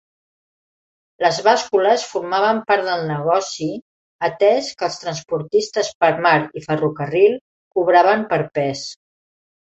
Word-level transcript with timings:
Les 1.23 1.39
bàscules 1.47 2.05
formaven 2.13 2.61
part 2.71 2.87
del 2.87 3.03
negoci, 3.09 3.67
atès 4.27 4.69
que 4.79 4.85
els 4.87 4.97
transportistes 5.03 5.91
per 6.05 6.09
mar 6.27 6.33
i 6.61 6.63
ferrocarril 6.69 7.37
cobraven 7.77 8.25
per 8.33 8.41
pes. 8.57 8.83